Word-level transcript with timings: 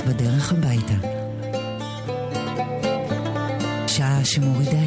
בדרך 0.00 0.52
הביתה. 0.52 0.94
שעה 3.86 4.24
שמורידה 4.24 4.77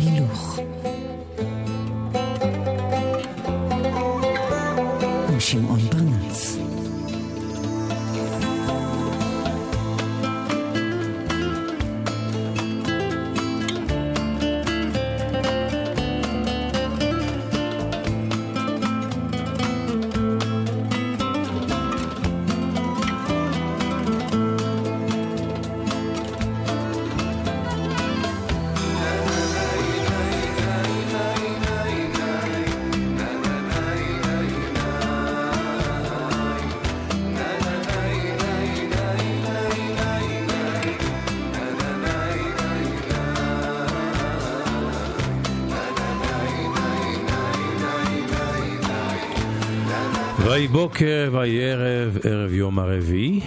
ויהי 50.61 50.71
בוקר 50.71 51.29
ויהי 51.33 51.71
ערב, 51.71 52.17
ערב 52.23 52.53
יום 52.53 52.79
הרביעי. 52.79 53.41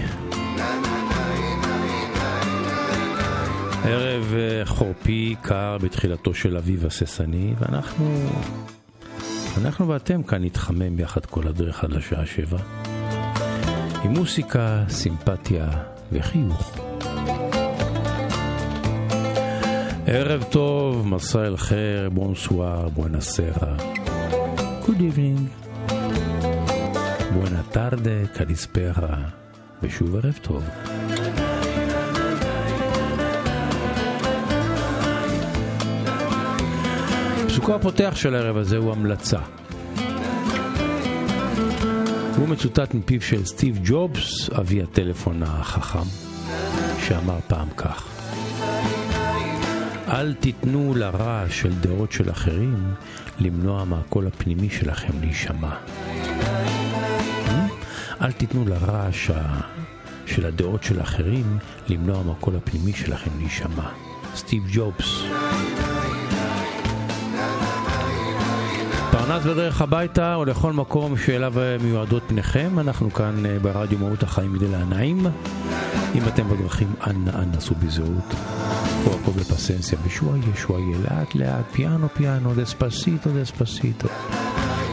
ערב 3.84 4.34
אה, 4.34 4.64
חורפי 4.64 5.34
קר 5.42 5.78
בתחילתו 5.82 6.34
של 6.34 6.56
אביב 6.56 6.86
הססני, 6.86 7.54
ואנחנו, 7.58 8.30
אנחנו 9.58 9.88
ואתם 9.88 10.22
כאן 10.22 10.44
נתחמם 10.44 11.00
יחד 11.00 11.26
כל 11.26 11.48
הדרך 11.48 11.84
עד 11.84 11.92
לשעה 11.92 12.26
שבע. 12.26 12.58
עם 14.04 14.10
מוסיקה, 14.10 14.84
סימפתיה 14.88 15.68
וחיוך. 16.12 16.78
ערב 20.06 20.42
טוב, 20.42 21.06
מסע 21.06 21.46
אל 21.46 21.56
חיר, 21.56 22.10
בונסואר, 22.10 22.88
בואנסרה. 22.88 23.76
Good 24.86 24.98
evening. 24.98 25.63
טרדה, 27.74 28.26
קליספרה, 28.34 29.16
ושוב 29.82 30.16
ערב 30.16 30.38
טוב. 30.42 30.64
פסוקו 37.46 37.74
הפותח 37.74 38.12
של 38.16 38.34
הערב 38.34 38.56
הזה 38.56 38.76
הוא 38.76 38.92
המלצה. 38.92 39.38
הוא 42.36 42.48
מצוטט 42.48 42.94
מפיו 42.94 43.20
של 43.20 43.44
סטיב 43.44 43.78
ג'ובס, 43.84 44.50
אבי 44.50 44.82
הטלפון 44.82 45.42
החכם, 45.42 46.08
שאמר 47.00 47.38
פעם 47.48 47.68
כך: 47.76 48.08
אל 50.08 50.34
תיתנו 50.34 50.94
לרעש 50.94 51.60
של 51.60 51.74
דעות 51.74 52.12
של 52.12 52.30
אחרים 52.30 52.94
למנוע 53.40 53.84
מהקול 53.84 54.26
הפנימי 54.26 54.70
שלכם 54.70 55.20
להישמע. 55.20 55.74
אל 58.24 58.32
תיתנו 58.32 58.64
לרעש 58.64 59.30
של 60.26 60.46
הדעות 60.46 60.82
של 60.82 61.00
אחרים 61.00 61.58
למנוע 61.88 62.22
מהקול 62.22 62.56
הפנימי 62.56 62.92
שלכם 62.92 63.30
להישמע. 63.38 63.88
סטיב 64.34 64.62
ג'ובס. 64.72 65.22
פרנס 69.12 69.44
בדרך 69.44 69.82
הביתה 69.82 70.34
או 70.34 70.44
לכל 70.44 70.72
מקום 70.72 71.16
שאליו 71.16 71.54
מיועדות 71.82 72.22
פניכם, 72.26 72.78
אנחנו 72.78 73.12
כאן 73.12 73.34
ברדיו 73.62 73.98
מהות 73.98 74.22
החיים 74.22 74.52
מדי 74.52 74.76
הנעים. 74.76 75.26
אם 76.14 76.22
אתם 76.28 76.48
בדרכים, 76.48 76.94
אנא 77.06 77.30
אנא 77.30 77.56
עשו 77.56 77.74
בזהות. 77.74 78.34
פה 79.04 79.10
הכל 79.22 79.30
בפסנסיה, 79.30 79.98
בשוואיה 80.06 80.42
שוואיה, 80.56 80.98
לאט 80.98 81.34
לאט, 81.34 81.64
פיאנו 81.72 82.08
פיאנו, 82.14 82.54
דספסיטו 82.54 83.30
דספסיטו. 83.30 84.08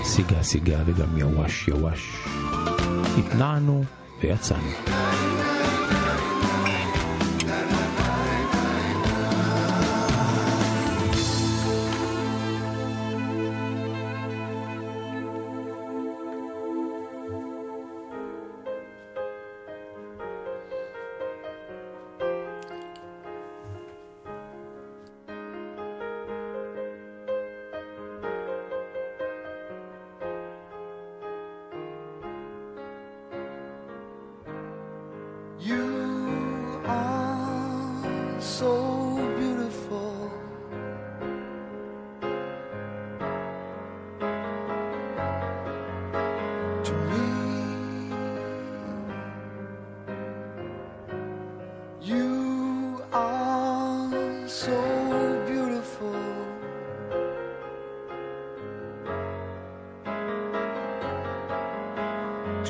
סיגה 0.04 0.44
סיגה 0.44 0.78
וגם 0.86 1.18
יווש 1.18 1.68
יווש. 1.68 2.26
Ignano 3.16 3.86
Verzani. 4.20 5.41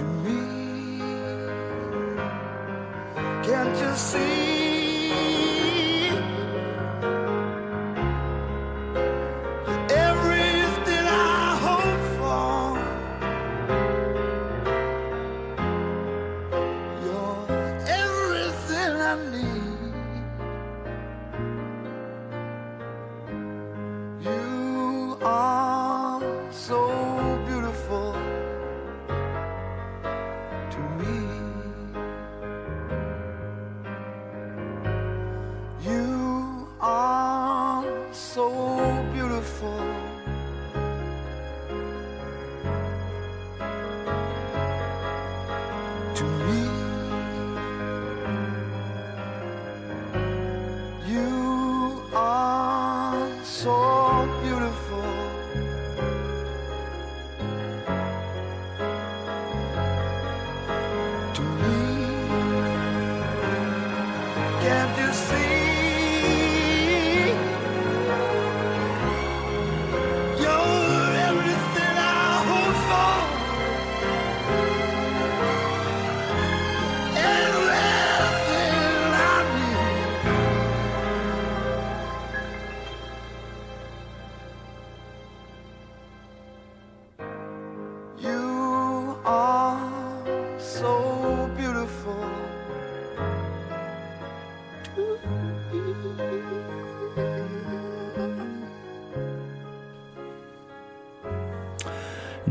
To 0.01 0.07
me. 0.07 0.97
Can't 3.43 3.77
you 3.77 3.95
see? 3.95 4.50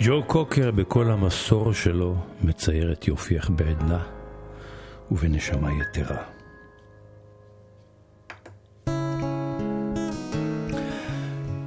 ג'ו 0.02 0.22
קוקר 0.26 0.70
בכל 0.70 1.10
המסור 1.10 1.72
שלו 1.72 2.16
מצייר 2.42 2.92
את 2.92 3.08
יופייך 3.08 3.50
בעדנה 3.50 4.02
ובנשמה 5.10 5.68
יתרה. 5.72 6.22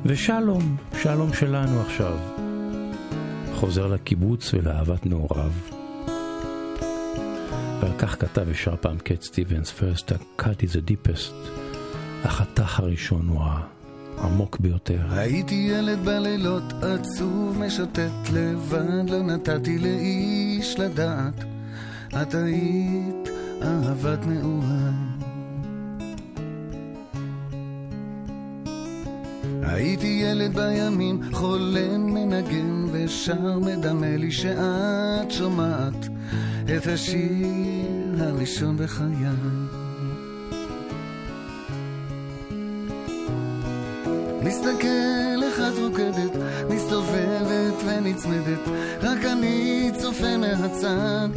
ושלום, 0.06 0.78
שלום 1.02 1.34
שלנו 1.34 1.82
עכשיו. 1.82 2.18
חוזר 3.54 3.88
לקיבוץ 3.88 4.54
ולאהבת 4.54 5.06
נעוריו. 5.06 5.52
ועל 7.82 7.94
כך 8.00 8.22
כתב 8.22 8.44
ושר 8.48 8.76
פעם 8.76 8.98
קט 8.98 9.22
סטיבנס, 9.22 9.74
First 9.80 10.10
a 10.10 10.42
cut 10.42 10.64
is 10.64 10.74
the 10.74 10.92
deepest. 10.92 11.34
החתך 12.24 12.80
הראשון 12.80 13.28
הוא 13.28 13.42
העמוק 14.18 14.60
ביותר. 14.60 15.00
הייתי 15.10 15.56
ילד 15.56 16.00
בלילות 16.06 16.74
עצוב 16.82 17.58
משוטט 17.60 18.30
לבד, 18.34 19.10
לא 19.10 19.24
נתתי 19.24 19.78
לאיש 19.78 20.80
לדעת. 20.80 21.44
את 22.22 22.36
היית 22.36 23.30
אהבת 23.62 24.20
נעוריי. 24.28 25.14
הייתי 29.62 30.22
ילד 30.24 30.56
בימים, 30.56 31.22
חולם, 31.32 32.14
מנגן 32.14 32.86
ושר, 32.92 33.60
מדמה 33.60 34.18
לי 34.18 34.32
שאת 34.32 35.32
שומעת 35.32 36.08
את 36.78 36.88
השיר 36.88 38.16
הראשון 38.20 38.78
בחיי. 38.78 39.63
מסתכל 44.44 45.44
את 45.68 45.80
רוקדת, 45.80 46.42
מסתובבת 46.70 47.74
ונצמדת, 47.86 48.60
רק 49.02 49.26
אני 49.26 49.92
צופה 50.02 50.38
מהצד. 50.38 51.30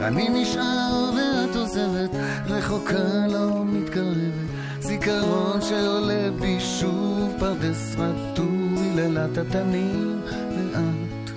אני 0.00 0.28
נשאר 0.28 1.10
ואת 1.16 1.56
עוזבת, 1.56 2.10
רחוקה 2.46 3.26
לא 3.28 3.64
מתקרבת, 3.64 4.52
זיכרון 4.80 5.60
שעולה 5.60 6.30
בי 6.40 6.60
שוב 6.60 7.32
פרדס 7.38 7.94
רטוי 7.98 8.92
לילת 8.96 9.38
התנים, 9.38 10.20
ואת 10.26 11.30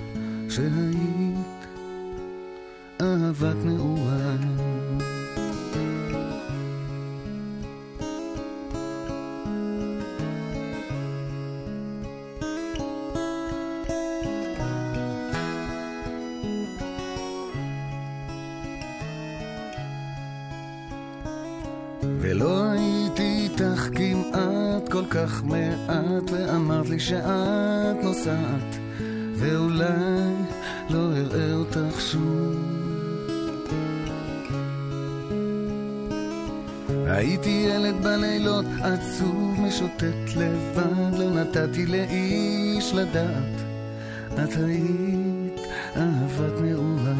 שהיית 0.48 1.66
אהבת 3.00 3.64
נעוריי. 3.64 3.95
הייתי 37.16 37.66
ילד 37.70 38.02
בלילות 38.02 38.64
עצוב 38.82 39.60
משוטט 39.60 40.36
לבד, 40.36 41.18
לא 41.18 41.30
נתתי 41.30 41.86
לאיש 41.86 42.92
לדעת, 42.94 43.62
את 44.34 44.56
היית 44.56 45.60
אהבת 45.96 46.60
נעוריי. 46.60 47.14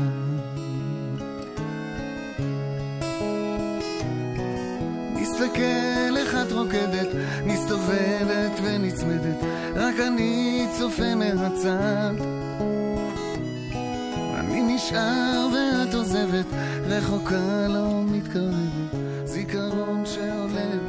מסתכל 5.15 6.17
איך 6.17 6.35
את 6.35 6.53
רוקדת, 6.53 7.09
מסתובבת 7.47 8.61
ונצמדת, 8.63 9.41
רק 9.75 9.95
אני 10.07 10.67
צופה 10.79 11.15
מהצד. 11.15 12.15
אני 14.35 14.75
נשאר 14.75 15.49
ואת 15.55 15.95
עוזבת, 15.95 16.47
רחוקה 16.87 17.67
לא 17.69 18.03
מתקרבת, 18.07 18.76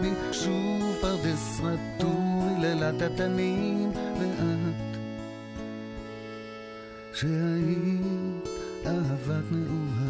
בי 0.07 0.33
שוב 0.33 0.95
פרדס 1.01 1.59
רטוי 1.63 2.61
לילת 2.61 3.01
התנים, 3.01 3.91
ואת 4.19 4.97
שהיית 7.13 8.47
אהבת 8.85 9.51
נעוריי. 9.51 10.06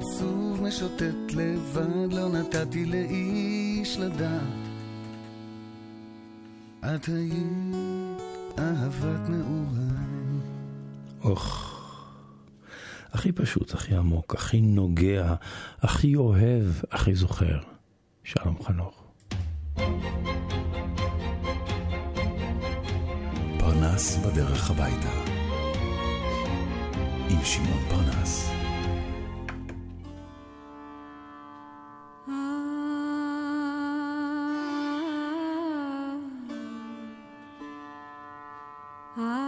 עצוב 0.00 0.62
משוטט 0.62 1.32
לבד, 1.34 2.12
לא 2.12 2.28
נתתי 2.28 2.84
לאיש 2.84 3.98
לדעת. 3.98 4.42
את 6.80 7.04
היית 7.04 8.58
אהבת 8.58 9.28
נעוריי. 9.28 10.40
אוח, 11.24 11.72
הכי 13.12 13.32
פשוט, 13.32 13.74
הכי 13.74 13.94
עמוק, 13.94 14.34
הכי 14.34 14.60
נוגע, 14.60 15.34
הכי 15.80 16.16
אוהב, 16.16 16.66
הכי 16.90 17.14
זוכר. 17.14 17.58
שלום 18.24 18.62
חנוך. 18.62 19.02
פרנס 23.58 24.16
בדרך 24.16 24.70
הביתה. 24.70 25.12
עם 27.30 27.44
שמעון 27.44 27.82
פרנס. 27.88 28.65
Ah. 39.18 39.45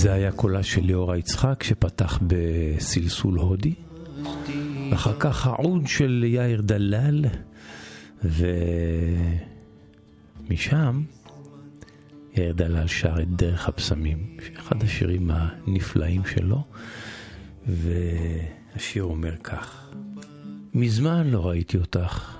זה 0.00 0.12
היה 0.12 0.32
קולה 0.32 0.62
של 0.62 0.80
ליאורה 0.84 1.16
יצחק 1.16 1.62
שפתח 1.62 2.18
בסלסול 2.26 3.38
הודי. 3.38 3.74
אחר 4.94 5.18
כך 5.18 5.46
העוד 5.46 5.86
של 5.86 6.24
יאיר 6.26 6.60
דלל, 6.60 7.24
ומשם 10.44 11.02
יאיר 12.36 12.52
דלל 12.52 12.86
שר 12.86 13.22
את 13.22 13.28
דרך 13.28 13.68
הפסמים, 13.68 14.36
אחד 14.56 14.82
השירים 14.82 15.30
הנפלאים 15.30 16.22
שלו, 16.24 16.64
והשיר 17.66 19.04
אומר 19.04 19.36
כך: 19.36 19.90
מזמן 20.74 21.26
לא 21.26 21.46
ראיתי 21.46 21.78
אותך, 21.78 22.36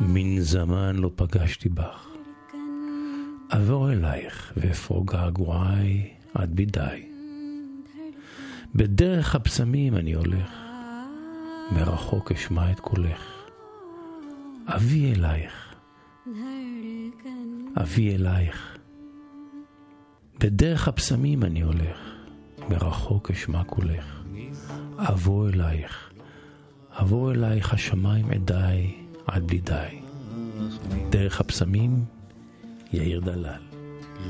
מן 0.00 0.40
זמן 0.40 0.96
לא 0.96 1.10
פגשתי 1.16 1.68
בך. 1.68 2.06
אעבור 3.52 3.92
אלייך 3.92 4.52
ואפרוג 4.56 5.12
געגועיי 5.12 6.21
עד 6.34 6.56
בלי 6.56 6.64
די. 6.64 7.02
בדרך 8.74 9.34
הבשמים 9.34 9.96
אני 9.96 10.12
הולך, 10.12 10.50
מרחוק 11.72 12.32
אשמע 12.32 12.70
את 12.70 12.80
קולך. 12.80 13.42
אבי 14.66 15.12
אלייך, 15.12 15.74
אבי 17.82 18.14
אלייך. 18.14 18.78
בדרך 20.40 20.88
הבשמים 20.88 21.42
אני 21.42 21.60
הולך, 21.60 21.98
מרחוק 22.68 23.30
אשמע 23.30 23.64
קולך. 23.64 24.22
אבוא 24.98 25.48
אלייך, 25.48 26.10
אבוא 26.90 27.32
אלייך 27.32 27.72
השמיים 27.72 28.30
עדיי 28.30 28.94
עד 29.26 29.46
בלי 29.46 29.60
די. 29.60 30.00
דרך 31.10 31.40
הבשמים, 31.40 32.04
יאיר 32.92 33.20
דלל. 33.20 33.60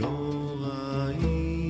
לא 0.01 0.55
ראיתי 0.61 1.62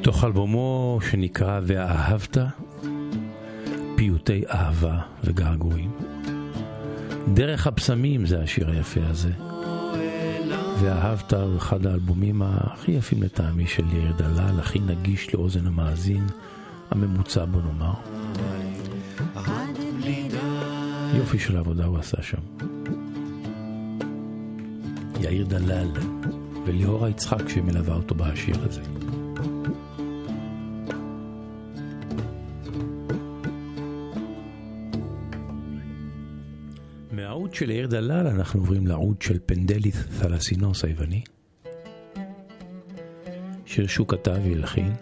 מתוך 0.00 0.24
אלבומו 0.24 0.98
שנקרא 1.10 1.60
"ואהבת", 1.62 2.38
פיוטי 3.96 4.42
אהבה 4.50 4.98
וגעגועים. 5.24 5.90
דרך 7.34 7.66
הבשמים 7.66 8.26
זה 8.26 8.42
השיר 8.42 8.70
היפה 8.70 9.00
הזה. 9.04 9.30
ואהבת 10.80 11.32
הוא 11.32 11.56
אחד 11.56 11.86
האלבומים 11.86 12.42
הכי 12.42 12.92
יפים 12.92 13.22
לטעמי 13.22 13.66
של 13.66 13.84
יאיר 13.92 14.12
דלל, 14.12 14.60
הכי 14.60 14.78
נגיש 14.78 15.34
לאוזן 15.34 15.66
המאזין, 15.66 16.26
הממוצע 16.90 17.44
בוא 17.44 17.60
נאמר. 17.62 17.94
יופי 21.14 21.38
של 21.38 21.56
עבודה 21.56 21.84
הוא 21.84 21.98
עשה 21.98 22.22
שם. 22.22 22.66
יאיר 25.20 25.46
דלל 25.46 25.88
וליאורה 26.66 27.08
יצחק 27.08 27.48
שמלווה 27.48 27.94
אותו 27.94 28.14
בשיר 28.14 28.56
הזה. 28.62 28.80
מהעוד 37.48 37.56
של 37.56 37.70
יאיר 37.70 37.86
דלל 37.86 38.26
אנחנו 38.26 38.60
עוברים 38.60 38.86
לעוד 38.86 39.22
של 39.22 39.38
פנדליס 39.46 39.96
תלסינוס 40.20 40.84
היווני. 40.84 41.22
שיר 43.66 43.86
שהוא 43.86 44.08
כתב 44.08 44.36
והלחין. 44.44 44.92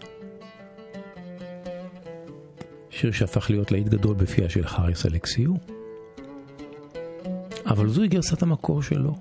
שיר 2.91 3.12
שהפך 3.12 3.50
להיות 3.50 3.73
להיט 3.73 3.87
גדול 3.88 4.15
בפיה 4.15 4.50
של 4.50 4.67
חריס 4.67 5.07
אלכסיו. 5.07 5.50
אבל 7.67 7.88
זוהי 7.88 8.09
גרסת 8.09 8.43
המקור 8.43 8.83
שלו. 8.83 9.15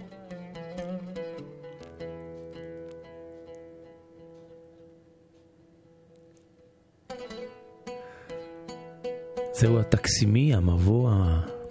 זהו 9.53 9.79
הטקסימי, 9.79 10.55
המבוא 10.55 11.11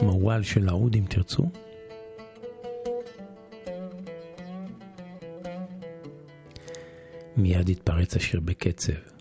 המוואל 0.04 0.42
של 0.42 0.68
העוד 0.68 0.94
אם 0.94 1.04
תרצו. 1.08 1.50
מיד 7.36 7.68
התפרץ 7.68 8.16
השיר 8.16 8.40
בקצב. 8.40 9.13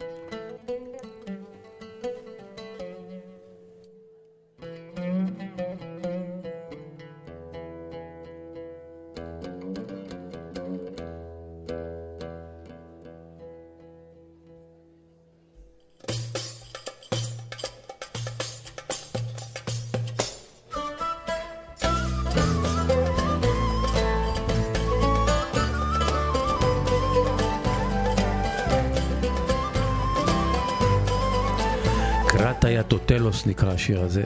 השיר 33.82 34.00
הזה. 34.02 34.24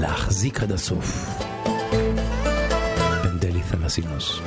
להחזיק 0.00 0.62
עד 0.62 0.72
הסוף. 0.72 1.40
פנדלי 3.22 3.60
תלסינוס. 3.90 4.40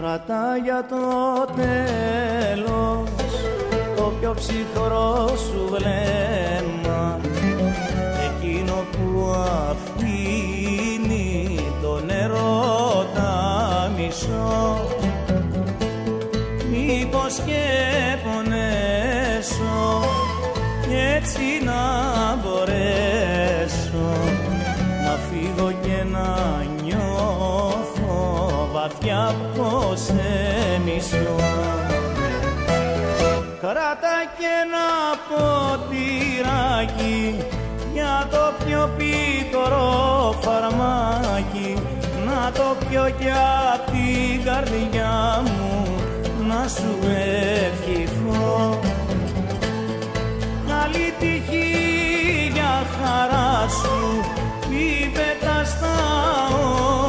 Κρατά 0.00 0.56
για 0.64 0.84
το 0.88 0.96
τέλος 1.56 3.10
το 3.96 4.12
πιο 4.20 4.34
ψυχρό 4.34 5.28
σου 5.36 5.68
βλέμμα 5.70 7.20
εκείνο 8.73 8.85
που 8.91 9.35
αφήνει 9.69 11.27
το 11.81 12.01
νερό 12.05 13.05
τα 13.13 13.91
μισό. 13.97 14.87
Μήπως 16.71 17.39
και 17.45 17.65
πονέσω 18.23 20.03
κι 20.81 20.95
έτσι 21.15 21.45
να 21.63 21.81
μπορέσω 22.35 24.09
να 25.03 25.13
φύγω 25.29 25.69
και 25.71 26.03
να 26.11 26.29
νιώθω 26.83 28.19
βαθιά 28.71 29.35
πως 29.55 29.99
σε 29.99 30.81
μισώ. 30.85 31.35
Κράτα 33.61 34.17
και 34.37 34.49
ένα 34.63 34.87
ποτηράκι 35.29 37.17
για 38.03 38.27
το 38.31 38.53
πιο 38.65 38.89
πικρό 38.97 40.35
φαρμάκι. 40.41 41.73
Να 42.25 42.51
το 42.51 42.67
πιω 42.79 43.05
κι 43.19 43.31
απ' 43.73 43.85
την 43.85 44.43
καρδιά 44.45 45.43
μου 45.43 45.85
να 46.47 46.67
σου 46.67 46.91
ευχηθώ. 47.65 48.79
Καλή 50.67 51.13
τύχη 51.19 51.67
για 52.53 52.75
χαρά 52.95 53.67
σου 53.69 53.97
μη 54.69 55.11
πετάς 55.15 55.69
στα 55.69 55.97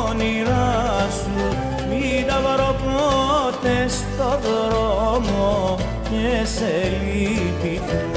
όνειρά 0.08 1.08
σου. 1.20 1.56
Μην 1.88 2.26
τα 2.26 2.40
βρω 2.44 2.74
ποτέ 2.84 3.88
στο 3.88 4.38
δρόμο 4.44 5.76
και 6.10 6.46
σε 6.46 6.72
λυπηθώ 7.02 8.13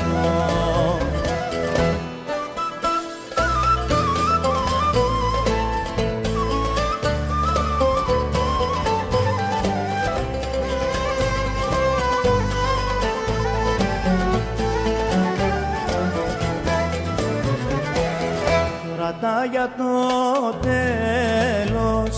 το 19.77 20.58
τέλος 20.62 22.15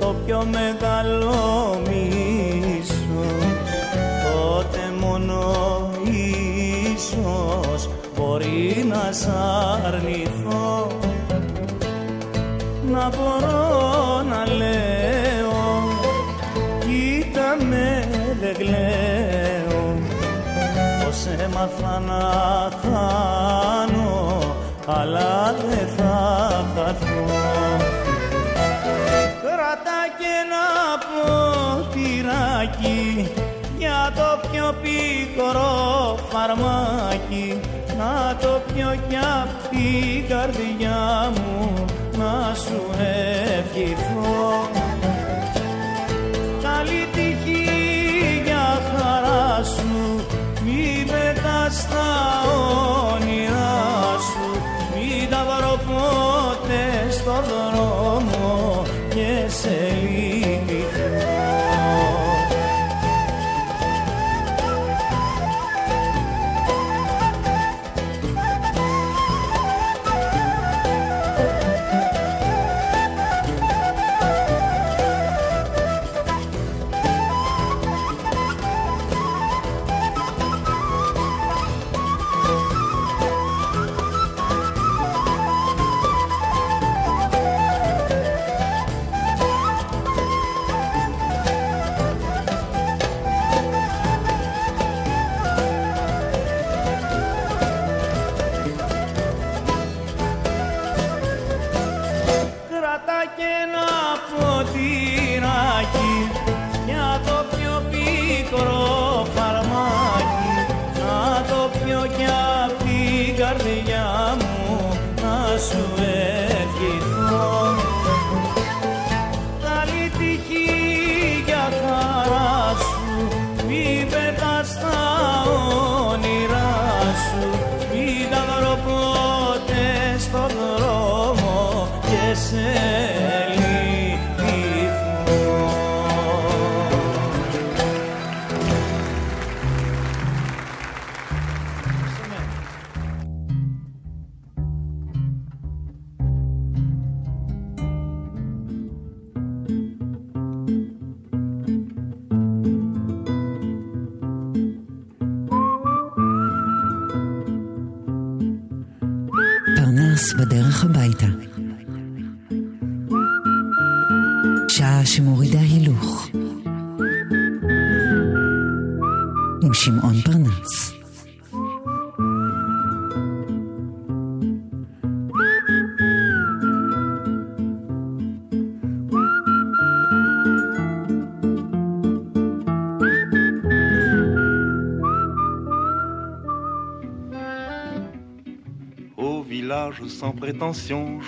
το 0.00 0.14
πιο 0.26 0.46
μεγάλο 0.50 1.80
μίσος. 1.88 3.44
Τότε 4.24 4.80
μόνο 5.00 5.40
ίσως 6.94 7.88
μπορεί 8.16 8.86
να 8.88 9.12
σ' 9.12 9.28
αρνηθώ. 9.86 10.86
Να 12.92 13.08
μπορώ 13.08 14.22
να 14.28 14.46
λέω 14.54 15.60
κοίτα 16.78 17.56
με 17.68 18.08
δεν 18.40 18.56
κλαίω. 18.56 19.98
Πως 21.04 21.26
έμαθα 21.26 22.00
να 22.06 22.20
χάνω 22.82 23.81
αλλά 24.86 25.54
δεν 25.68 25.88
θα 25.96 26.14
χαθώ. 26.74 27.24
Κράτα 29.42 30.00
και 30.18 30.30
ένα 30.42 30.66
ποτηράκι 31.82 33.00
για 33.78 34.12
το 34.16 34.48
πιο 34.50 34.74
πικρό 34.82 36.16
φαρμάκι. 36.30 37.60
Να 37.98 38.36
το 38.40 38.60
πιω 38.74 38.94
κι 39.08 39.16
απ' 39.16 39.68
την 39.70 40.28
καρδιά 40.28 41.32
μου 41.34 41.84
να 42.18 42.54
σου 42.54 42.80
ευχηθώ 43.58 44.81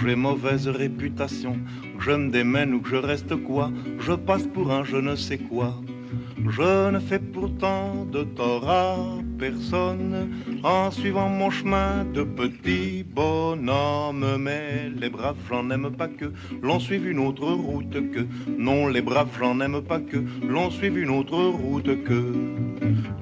j'ai 0.03 0.17
mauvaise 0.17 0.69
réputation. 0.69 1.57
Je 1.99 2.13
me 2.13 2.31
démène 2.31 2.75
ou 2.75 2.81
que 2.81 2.91
je 2.91 2.97
reste 2.97 3.35
quoi, 3.37 3.71
je 3.99 4.13
passe 4.13 4.47
pour 4.47 4.71
un 4.73 4.85
je 4.85 4.97
ne 4.97 5.17
sais 5.17 5.39
quoi. 5.39 5.75
Je 6.47 6.91
ne 6.91 6.99
fais 6.99 7.19
pourtant 7.19 8.05
de 8.05 8.23
tort 8.23 8.69
à 8.69 8.97
personne 9.39 10.31
en 10.63 10.91
suivant 10.91 11.29
mon 11.29 11.51
chemin 11.51 12.05
de 12.13 12.23
petit 12.23 13.03
bonhomme. 13.03 14.37
Mais 14.39 14.91
les 15.01 15.09
braves, 15.09 15.37
j'en 15.49 15.71
aime 15.71 15.91
pas 15.91 16.09
que 16.09 16.27
l'on 16.63 16.79
suive 16.79 17.09
une 17.09 17.19
autre 17.19 17.51
route 17.51 18.11
que. 18.13 18.27
Non, 18.59 18.89
les 18.89 19.01
braves, 19.01 19.37
j'en 19.39 19.59
aime 19.61 19.81
pas 19.81 20.01
que 20.01 20.19
l'on 20.47 20.71
suive 20.71 20.99
une 20.99 21.11
autre 21.11 21.43
route 21.43 22.05
que. 22.05 22.33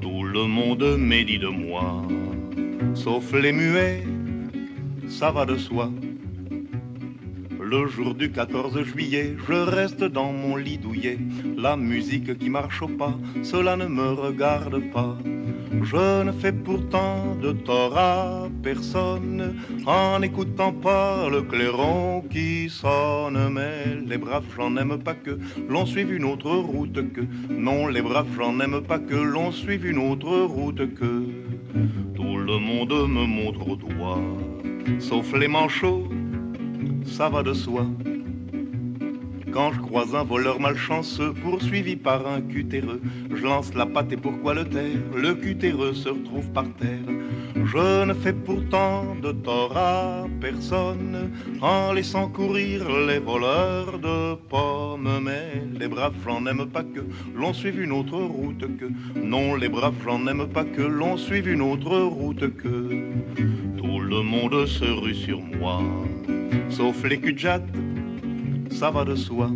Tout 0.00 0.24
le 0.24 0.46
monde 0.46 0.96
médit 0.98 1.38
de 1.38 1.48
moi, 1.48 2.02
sauf 2.94 3.32
les 3.34 3.52
muets 3.52 4.02
ça 5.08 5.30
va 5.30 5.46
de 5.46 5.56
soi. 5.56 5.90
Le 7.60 7.86
jour 7.86 8.14
du 8.14 8.30
14 8.30 8.82
juillet, 8.82 9.34
je 9.48 9.54
reste 9.54 10.04
dans 10.04 10.32
mon 10.32 10.56
lit 10.56 10.78
douillet. 10.78 11.18
La 11.56 11.76
musique 11.76 12.38
qui 12.38 12.50
marche 12.50 12.82
au 12.82 12.88
pas, 12.88 13.14
cela 13.42 13.76
ne 13.76 13.86
me 13.86 14.10
regarde 14.12 14.78
pas. 14.92 15.16
Je 15.82 16.22
ne 16.22 16.32
fais 16.32 16.52
pourtant 16.52 17.34
de 17.40 17.52
tort 17.52 17.96
à 17.96 18.48
personne 18.62 19.56
en 19.86 20.18
n'écoutant 20.18 20.72
pas 20.72 21.28
le 21.30 21.42
clairon 21.42 22.22
qui 22.30 22.68
sonne. 22.68 23.38
Mais 23.50 23.96
les 24.06 24.18
braves, 24.18 24.44
j'en 24.54 24.76
aime 24.76 24.98
pas 24.98 25.14
que 25.14 25.38
l'on 25.68 25.86
suive 25.86 26.12
une 26.12 26.24
autre 26.24 26.50
route 26.50 27.12
que. 27.12 27.22
Non, 27.48 27.88
les 27.88 28.02
braves, 28.02 28.28
j'en 28.36 28.58
pas 28.82 28.98
que 28.98 29.14
l'on 29.14 29.50
suive 29.50 29.86
une 29.86 29.98
autre 29.98 30.40
route 30.42 30.94
que. 30.94 31.24
Tout 32.14 32.36
le 32.36 32.58
monde 32.58 32.92
me 33.08 33.24
montre 33.24 33.66
au 33.66 33.76
doigt, 33.76 34.20
sauf 34.98 35.32
les 35.32 35.48
manchots, 35.48 36.08
ça 37.04 37.28
va 37.28 37.42
de 37.42 37.52
soi. 37.52 37.86
Quand 39.52 39.70
je 39.72 39.80
croise 39.80 40.14
un 40.14 40.24
voleur 40.24 40.60
malchanceux 40.60 41.34
poursuivi 41.34 41.94
par 41.94 42.26
un 42.26 42.40
cutéreux, 42.40 43.02
je 43.34 43.42
lance 43.42 43.74
la 43.74 43.84
patte 43.84 44.10
et 44.12 44.16
pourquoi 44.16 44.54
le 44.54 44.64
taire? 44.64 44.98
Le 45.14 45.34
cutéreux 45.34 45.92
se 45.92 46.08
retrouve 46.08 46.48
par 46.52 46.64
terre. 46.80 47.04
Je 47.54 48.04
ne 48.04 48.14
fais 48.14 48.32
pourtant 48.32 49.14
de 49.22 49.30
tort 49.32 49.76
à 49.76 50.26
personne 50.40 51.30
en 51.60 51.92
laissant 51.92 52.28
courir 52.28 52.88
les 53.06 53.18
voleurs 53.18 53.98
de 53.98 54.34
pommes. 54.48 55.20
Mais 55.22 55.62
les 55.78 55.86
braves, 55.86 56.14
j'en 56.24 56.44
aime 56.46 56.66
pas 56.66 56.82
que 56.82 57.00
l'on 57.36 57.52
suive 57.52 57.80
une 57.80 57.92
autre 57.92 58.16
route 58.16 58.64
que. 58.78 58.86
Non, 59.18 59.54
les 59.54 59.68
braves, 59.68 59.94
j'en 60.04 60.26
aime 60.26 60.48
pas 60.48 60.64
que 60.64 60.82
l'on 60.82 61.16
suive 61.16 61.48
une 61.48 61.62
autre 61.62 61.98
route 61.98 62.56
que. 62.56 63.04
Le 64.12 64.20
monde 64.20 64.66
se 64.66 64.84
rue 64.84 65.14
sur 65.14 65.40
moi, 65.40 65.80
sauf 66.68 67.02
les 67.02 67.18
cul 67.18 67.34
ça 68.70 68.90
va 68.90 69.06
de 69.06 69.14
soi. 69.14 69.50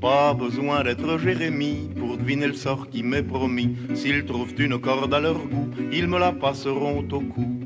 Pas 0.00 0.34
besoin 0.34 0.82
d'être 0.82 1.16
Jérémie 1.16 1.88
pour 1.96 2.16
deviner 2.16 2.48
le 2.48 2.54
sort 2.54 2.90
qui 2.90 3.04
m'est 3.04 3.22
promis. 3.22 3.76
S'ils 3.94 4.24
trouvent 4.24 4.54
une 4.58 4.80
corde 4.80 5.14
à 5.14 5.20
leur 5.20 5.38
goût, 5.38 5.70
ils 5.92 6.08
me 6.08 6.18
la 6.18 6.32
passeront 6.32 6.98
au 6.98 7.20
cou. 7.20 7.60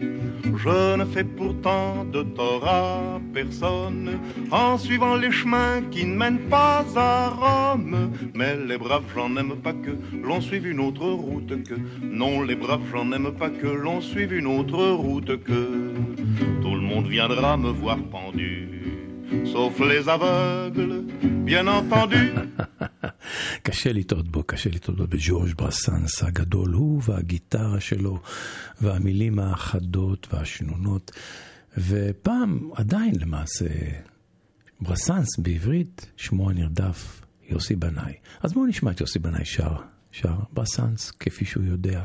Je 0.57 0.97
ne 0.97 1.05
fais 1.05 1.25
pourtant 1.25 2.05
de 2.05 2.23
tort 2.23 2.67
à 2.67 3.21
personne 3.33 4.19
en 4.51 4.77
suivant 4.79 5.17
les 5.17 5.31
chemins 5.31 5.83
qui 5.91 6.05
ne 6.05 6.17
mènent 6.17 6.49
pas 6.49 6.85
à 6.97 7.29
Rome. 7.29 8.13
Mais 8.35 8.57
les 8.57 8.79
braves, 8.79 9.05
j'en 9.15 9.37
aime 9.37 9.57
pas 9.57 9.73
que 9.73 9.91
l'on 10.23 10.41
suive 10.41 10.67
une 10.67 10.81
autre 10.81 11.09
route 11.09 11.63
que. 11.65 11.75
Non, 12.03 12.43
les 12.43 12.57
braves, 12.57 12.83
j'en 12.93 13.11
aime 13.13 13.33
pas 13.33 13.51
que 13.51 13.67
l'on 13.67 14.01
suive 14.01 14.33
une 14.33 14.47
autre 14.47 14.83
route 14.91 15.43
que. 15.43 15.93
Tout 16.63 16.75
le 16.75 16.83
monde 16.83 17.07
viendra 17.07 17.57
me 17.57 17.71
voir 17.71 17.99
pendu, 17.99 18.69
sauf 19.53 19.79
les 19.81 20.09
aveugles, 20.09 21.05
bien 21.45 21.67
entendu. 21.67 22.41
קשה 23.63 23.93
לטעות 23.93 24.29
בו, 24.29 24.43
קשה 24.43 24.71
לטעות 24.71 24.99
בו 24.99 25.07
בג'ורג' 25.07 25.55
ברסנס 25.57 26.23
הגדול, 26.23 26.73
הוא 26.73 27.03
והגיטרה 27.05 27.81
שלו, 27.81 28.19
והמילים 28.81 29.39
החדות 29.39 30.29
והשנונות. 30.33 31.11
ופעם, 31.79 32.71
עדיין 32.75 33.15
למעשה, 33.21 33.67
ברסנס 34.81 35.39
בעברית, 35.39 36.07
שמו 36.17 36.51
הנרדף 36.51 37.21
יוסי 37.49 37.77
בנאי. 37.77 38.13
אז 38.41 38.53
בואו 38.53 38.67
נשמע 38.67 38.91
את 38.91 39.01
יוסי 39.01 39.19
בנאי 39.19 39.45
שר, 39.45 39.75
שר 40.13 40.35
ברסנס, 40.53 41.11
כפי 41.11 41.45
שהוא 41.45 41.65
יודע. 41.65 42.03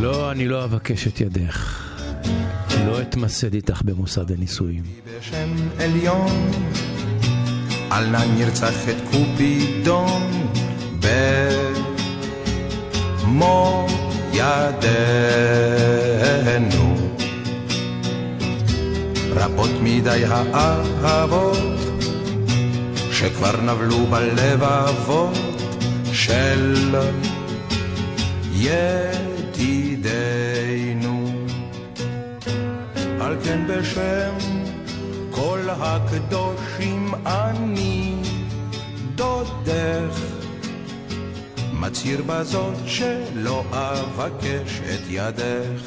לא, 0.00 0.32
אני 0.32 0.48
לא 0.48 0.64
אבקש 0.64 1.06
את 1.06 1.20
ידך. 1.20 1.83
לא 2.86 3.00
אתמסד 3.00 3.54
איתך 3.54 3.82
במוסד 3.84 4.32
הנישואים. 4.32 4.82
בשם 5.18 5.48
על 7.90 8.06
נא 8.06 8.24
נרצח 8.36 8.88
את 8.88 8.96
קופידון 9.10 10.48
במו 13.22 13.86
ידינו. 14.32 14.54
רבות 19.30 19.70
מדי 19.82 20.24
האהבות 20.28 21.58
שכבר 23.12 23.60
נבלו 23.60 24.06
בלבבות 24.06 25.62
של 26.12 26.96
ידידינו. 28.52 29.23
על 33.34 33.40
כן 33.44 33.66
בשם 33.68 34.34
כל 35.30 35.60
הקדושים 35.70 37.14
אני 37.26 38.14
דודך. 39.14 40.20
מצהיר 41.72 42.22
בזאת 42.26 42.74
שלא 42.86 43.64
אבקש 43.70 44.80
את 44.80 45.00
ידך. 45.08 45.82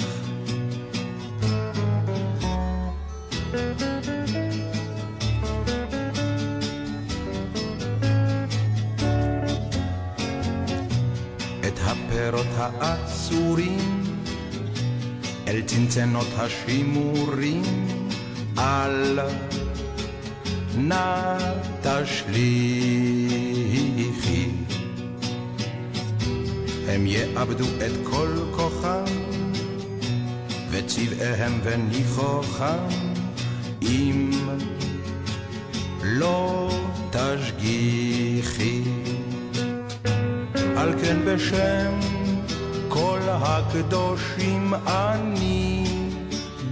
את 11.67 11.79
הפירות 11.85 12.47
האסורים 12.57 13.96
צנצנות 15.67 16.27
השימורים 16.37 17.63
אל 18.57 19.19
נא 20.77 21.37
תשליכי 21.81 23.27
הם 26.87 27.07
יאבדו 27.07 27.65
את 27.65 27.91
כל 28.03 28.27
כוחם 28.51 29.03
וצבעיהם 30.71 31.59
וניחוחם, 31.63 32.87
אם 33.81 34.31
לא 36.03 36.69
תשגיחי. 37.11 38.81
על 40.77 40.93
כן 41.01 41.17
בשם 41.25 42.16
כל 42.99 43.19
הקדושים 43.29 44.73
אני 44.87 45.83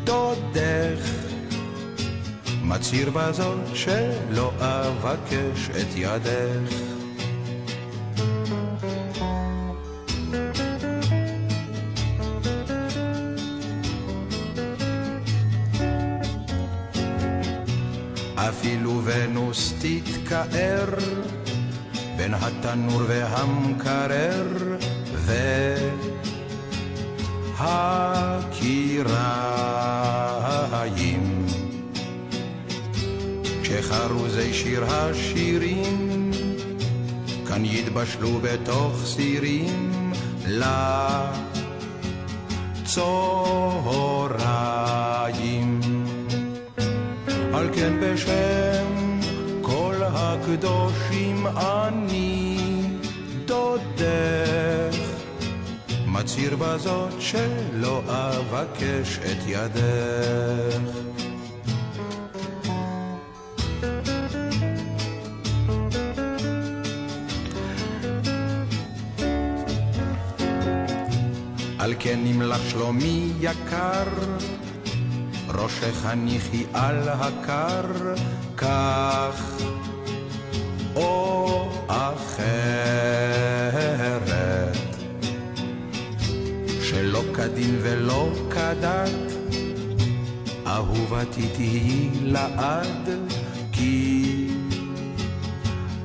דודך, 0.03 1.09
מצהיר 2.63 3.09
בזאת 3.09 3.59
שלא 3.73 4.51
אבקש 4.59 5.69
את 5.69 5.87
ידך. 5.95 6.73
אפילו 18.35 19.01
ונוס 19.03 19.73
תתקער 19.81 20.85
בין 22.17 22.33
התנור 22.33 23.01
והמקרר 23.07 24.77
והקיריים. 27.57 29.35
כשחרוזי 33.63 34.53
שיר 34.53 34.85
השירים 34.87 36.31
כאן 37.47 37.65
יתבשלו 37.65 38.39
בתוך 38.41 39.05
סירים 39.05 40.13
לצהריים. 42.85 43.45
על 47.53 47.69
כן 47.75 47.93
בשם 48.01 49.19
כל 49.61 49.95
הקדושים 50.03 51.47
אני 51.47 52.57
דודך, 53.45 54.84
מצהיר 56.35 56.55
בזאת 56.55 57.13
שלא 57.19 58.01
אבקש 58.07 59.19
את 59.19 59.37
ידך. 59.47 60.79
על 71.79 71.93
כן 71.99 72.19
נמלך 72.23 72.69
שלומי 72.69 73.31
יקר, 73.39 74.03
ראשך 75.47 76.05
הניחי 76.05 76.65
על 76.73 77.09
הקר, 77.09 78.15
כך 78.57 79.61
או 80.95 81.69
אחרת. 81.87 83.05
שלא 86.95 87.23
כדין 87.33 87.79
ולא 87.81 88.29
כדת, 88.49 89.09
אהובתי 90.67 91.47
תהיי 91.55 92.09
לעד, 92.21 93.09
כי 93.71 94.47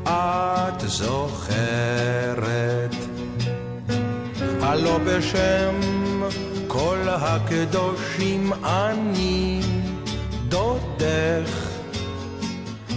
את 0.03 0.81
זוכרת. 0.81 2.31
הלא 4.61 4.99
בשם 4.99 5.81
כל 6.67 7.07
הקדושים 7.09 8.53
אני 8.53 9.63
דודך, 10.49 11.69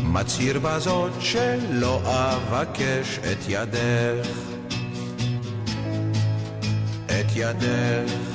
מצהיר 0.04 0.60
בזאת 0.60 1.12
שלא 1.20 2.02
אבקש 2.06 3.20
את 3.20 3.38
ידך, 3.48 4.53
ידך. 7.36 8.34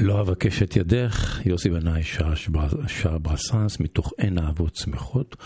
לא 0.00 0.20
אבקש 0.20 0.62
את 0.62 0.76
ידך, 0.76 1.40
יוסי 1.44 1.70
בנאי 1.70 2.02
שר, 2.02 3.18
ברסנס 3.18 3.80
מתוך 3.80 4.12
אין 4.18 4.38
אהבות 4.38 4.76
שמחות, 4.76 5.36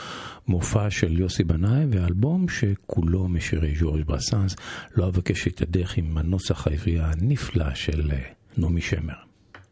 מופע 0.48 0.90
של 0.90 1.18
יוסי 1.18 1.44
בנאי 1.44 1.84
ואלבום 1.90 2.48
שכולו 2.48 3.28
משירי 3.28 3.74
ז'ורג' 3.78 4.04
ברסנס, 4.06 4.56
לא 4.96 5.08
אבקש 5.08 5.48
את 5.48 5.60
ידך 5.60 5.96
עם 5.96 6.18
הנוסח 6.18 6.66
העברי 6.66 7.00
הנפלא 7.00 7.74
של 7.74 8.10
אה, 8.12 8.18
נעמי 8.56 8.80
שמר. 8.80 9.14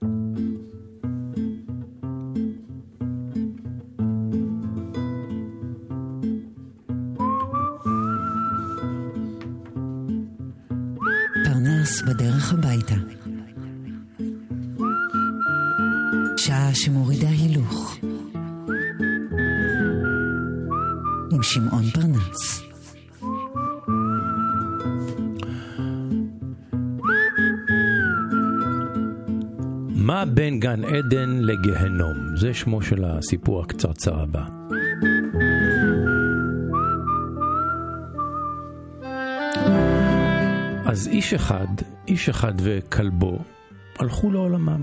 פרנס 0.00 0.65
זה 32.37 32.55
שמו 32.55 32.83
של 32.83 33.05
הסיפור 33.05 33.62
הקצרצר 33.62 34.20
הבא. 34.20 34.44
אז 40.85 41.09
איש 41.09 41.35
אחד, 41.35 41.66
איש 42.09 42.29
אחד 42.29 42.53
וכלבו, 42.59 43.38
הלכו 43.99 44.31
לעולמם. 44.31 44.83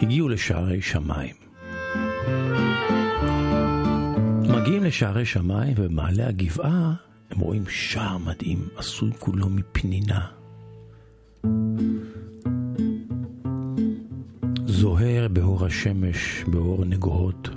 הגיעו 0.00 0.28
לשערי 0.28 0.82
שמיים. 0.82 1.34
מגיעים 4.48 4.84
לשערי 4.84 5.24
שמיים 5.24 5.74
ובמעלה 5.76 6.28
הגבעה 6.28 6.94
הם 7.30 7.40
רואים 7.40 7.64
שער 7.68 8.18
מדהים, 8.18 8.68
עשוי 8.76 9.10
כולו 9.18 9.48
מפנינה. 9.48 10.39
השמש, 15.70 16.44
באור 16.46 16.84
נגוהות. 16.84 17.48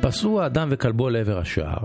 פסעו 0.00 0.42
האדם 0.42 0.68
וכלבו 0.70 1.10
לעבר 1.10 1.38
השער. 1.38 1.84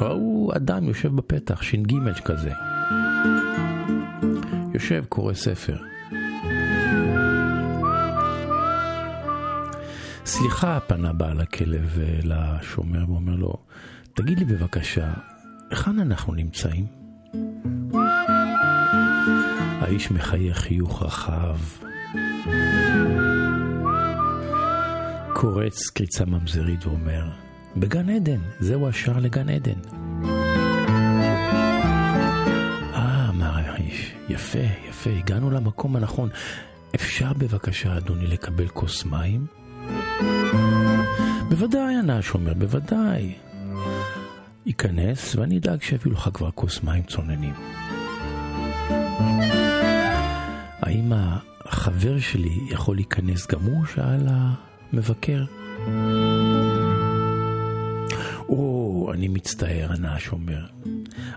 ראו 0.00 0.50
אדם 0.56 0.84
יושב 0.84 1.16
בפתח, 1.16 1.62
ש"ג 1.62 1.92
כזה. 2.24 2.50
יושב, 4.74 5.04
קורא 5.08 5.34
ספר. 5.34 5.76
סליחה, 10.24 10.80
פנה 10.80 11.12
בעל 11.12 11.40
הכלב 11.40 11.98
לשומר 12.22 13.10
ואומר 13.10 13.36
לו, 13.36 13.54
תגיד 14.14 14.38
לי 14.38 14.44
בבקשה, 14.44 15.12
היכן 15.70 15.98
אנחנו 15.98 16.34
נמצאים? 16.34 16.99
האיש 19.90 20.10
מחייך 20.10 20.58
חיוך 20.58 21.02
רחב, 21.02 21.56
קורץ 25.34 25.90
קריצה 25.90 26.24
ממזרית 26.24 26.86
ואומר, 26.86 27.30
בגן 27.76 28.10
עדן, 28.10 28.40
זהו 28.60 28.88
השער 28.88 29.18
לגן 29.18 29.48
עדן. 29.48 29.80
אה, 32.94 33.28
אמר 33.28 33.52
האיש, 33.70 34.14
יפה, 34.28 34.58
יפה, 34.88 35.10
הגענו 35.10 35.50
למקום 35.50 35.96
הנכון. 35.96 36.28
אפשר 36.94 37.32
בבקשה, 37.32 37.96
אדוני, 37.96 38.26
לקבל 38.26 38.68
כוס 38.68 39.04
מים? 39.04 39.46
בוודאי, 41.48 41.94
ענה 41.94 42.18
השומר, 42.18 42.54
בוודאי. 42.54 43.34
ייכנס 44.66 45.34
ואני 45.34 45.58
אדאג 45.58 45.82
שיביאו 45.82 46.14
לך 46.14 46.30
כבר 46.34 46.50
כוס 46.50 46.82
מים 46.82 47.02
צוננים. 47.02 47.54
האם 50.90 51.12
החבר 51.64 52.18
שלי 52.18 52.58
יכול 52.70 52.96
להיכנס 52.96 53.46
גם 53.46 53.60
הוא? 53.60 53.86
שאל 53.94 54.26
המבקר. 54.28 55.44
או, 58.48 59.10
אני 59.14 59.28
מצטער, 59.28 59.92
ענה 59.92 60.14
השומר. 60.14 60.66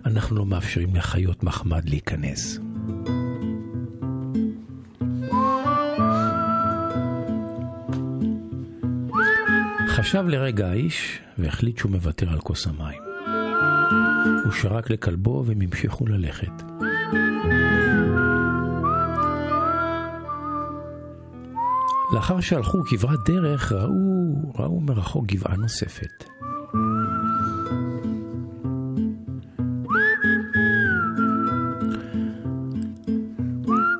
אנחנו 0.06 0.36
לא 0.36 0.46
מאפשרים 0.46 0.96
לחיות 0.96 1.44
מחמד 1.44 1.89
להיכנס. 1.89 2.60
חשב 9.88 10.24
לרגע 10.28 10.68
האיש 10.68 11.20
והחליט 11.38 11.78
שהוא 11.78 11.92
מוותר 11.92 12.30
על 12.30 12.39
כוס 12.39 12.68
המים. 12.68 13.02
הוא 14.44 14.52
שרק 14.52 14.89
לכלבו 14.89 15.44
והם 15.46 15.62
המשיכו 15.62 16.08
ללכת. 16.08 16.63
לאחר 22.13 22.39
שהלכו 22.39 22.84
כברת 22.84 23.19
דרך, 23.26 23.71
ראו, 23.71 24.52
ראו 24.56 24.80
מרחוק 24.80 25.26
גבעה 25.26 25.56
נוספת. 25.56 26.23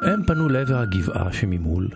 הם 0.04 0.24
פנו 0.28 0.50
לעבר 0.50 0.78
הגבעה 0.78 1.34
שממול, 1.34 1.90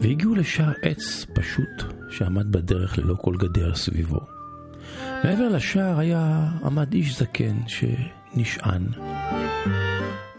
והגיעו 0.00 0.34
לשער 0.34 0.72
עץ 0.82 1.26
פשוט 1.34 1.94
שעמד 2.10 2.52
בדרך 2.52 2.98
ללא 2.98 3.14
כל 3.14 3.36
גדר 3.36 3.74
סביבו. 3.74 4.20
מעבר 5.24 5.48
לשער 5.48 5.98
היה 5.98 6.48
עמד 6.64 6.92
איש 6.92 7.18
זקן 7.18 7.56
שנשען, 7.66 8.86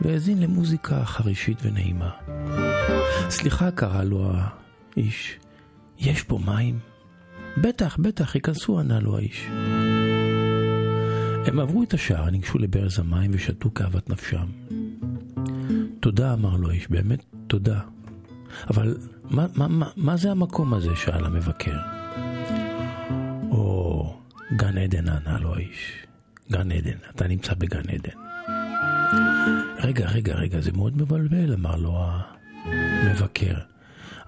והאזין 0.02 0.42
למוזיקה 0.42 1.06
חרישית 1.06 1.58
ונעימה. 1.64 2.10
סליחה, 3.30 3.72
קרא 3.72 4.04
לו 4.04 4.32
האיש, 4.98 5.40
יש 6.00 6.24
פה 6.24 6.40
מים? 6.46 6.80
בטח, 7.58 7.98
בטח, 7.98 8.36
ייכנסו, 8.36 8.80
ענה 8.80 9.00
לו 9.00 9.18
האיש. 9.18 9.48
הם 11.46 11.60
עברו 11.60 11.84
את 11.84 11.94
השער, 11.94 12.30
ניגשו 12.30 12.58
לברז 12.58 13.00
המים 13.00 13.32
ושתו 13.34 13.74
כאוות 13.74 14.10
נפשם. 14.10 14.46
תודה, 16.00 16.34
אמר 16.34 16.56
לו 16.56 16.70
האיש, 16.70 16.88
באמת 16.88 17.26
תודה. 17.48 17.80
אבל 18.70 18.98
מה, 19.30 19.46
מה, 19.56 19.68
מה, 19.68 19.90
מה 19.96 20.18
זה 20.18 20.32
המקום 20.32 20.74
הזה? 20.74 20.96
שאל 20.96 21.26
המבקר. 21.26 21.78
או, 23.52 24.18
גן 24.56 24.78
עדן, 24.78 25.10
ענה 25.10 25.40
לו 25.40 25.56
האיש. 25.56 26.06
גן 26.52 26.72
עדן, 26.72 26.98
אתה 27.16 27.28
נמצא 27.28 27.54
בגן 27.54 27.90
עדן. 27.90 28.18
רגע, 29.80 30.08
רגע, 30.08 30.36
רגע, 30.36 30.62
זה 30.62 30.72
מאוד 30.72 31.02
מבלבל, 31.02 31.54
אמר 31.54 31.76
לו 31.76 32.00
המבקר. 32.66 33.73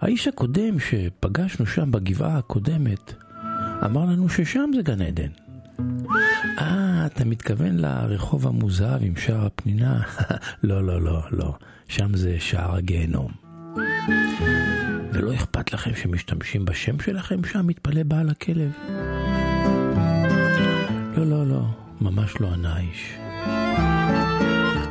האיש 0.01 0.27
הקודם 0.27 0.79
שפגשנו 0.79 1.65
שם 1.65 1.91
בגבעה 1.91 2.37
הקודמת, 2.37 3.13
אמר 3.85 4.05
לנו 4.05 4.29
ששם 4.29 4.69
זה 4.75 4.81
גן 4.81 5.01
עדן. 5.01 5.29
אה, 6.59 7.05
אתה 7.05 7.25
מתכוון 7.25 7.75
לרחוב 7.77 8.47
המוזהב 8.47 9.01
עם 9.03 9.15
שער 9.15 9.45
הפנינה? 9.45 10.01
לא, 10.63 10.83
לא, 10.83 11.01
לא, 11.01 11.21
לא. 11.31 11.53
שם 11.87 12.15
זה 12.15 12.35
שער 12.39 12.75
הגיהנום. 12.75 13.31
ולא 15.13 15.33
אכפת 15.33 15.73
לכם 15.73 15.95
שמשתמשים 15.95 16.65
בשם 16.65 16.99
שלכם 16.99 17.43
שם? 17.43 17.67
מתפלא 17.67 18.03
בעל 18.03 18.29
הכלב. 18.29 18.71
לא, 21.17 21.25
לא, 21.25 21.47
לא, 21.47 21.65
ממש 22.01 22.41
לא 22.41 22.47
ענה 22.53 22.75
האיש. 22.75 23.17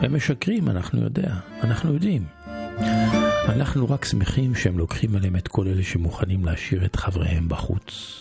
הם 0.03 0.17
משקרים, 0.17 0.69
אנחנו 0.69 1.03
יודע, 1.03 1.35
אנחנו 1.63 1.95
יודעים. 1.95 2.25
אנחנו 3.49 3.91
רק 3.91 4.05
שמחים 4.05 4.55
שהם 4.55 4.79
לוקחים 4.79 5.17
עליהם 5.17 5.37
את 5.37 5.49
כל 5.49 5.67
אלה 5.69 5.83
שמוכנים 5.83 6.45
להשאיר 6.45 6.85
את 6.85 6.97
חבריהם 6.97 7.49
בחוץ. 7.49 8.21